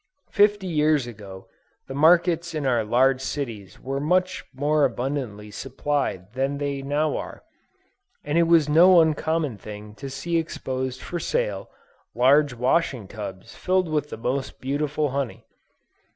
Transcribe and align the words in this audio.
Fifty 0.31 0.65
years 0.65 1.05
ago, 1.05 1.45
the 1.87 1.93
markets 1.93 2.55
in 2.55 2.65
our 2.65 2.83
large 2.83 3.21
cities 3.21 3.79
were 3.79 3.99
much 3.99 4.43
more 4.51 4.83
abundantly 4.83 5.51
supplied 5.51 6.33
than 6.33 6.57
they 6.57 6.81
now 6.81 7.15
are, 7.17 7.43
and 8.23 8.35
it 8.35 8.47
was 8.49 8.67
no 8.67 8.99
uncommon 8.99 9.59
thing 9.59 9.93
to 9.93 10.09
see 10.09 10.37
exposed 10.39 11.03
for 11.03 11.19
sale, 11.19 11.69
large 12.15 12.55
washing 12.55 13.07
tubs 13.07 13.53
filled 13.55 13.89
with 13.89 14.09
the 14.09 14.17
most 14.17 14.59
beautiful 14.59 15.09
honey. 15.09 15.45